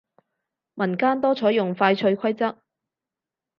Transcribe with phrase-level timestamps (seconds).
[0.73, 2.57] 民間多採用快脆規則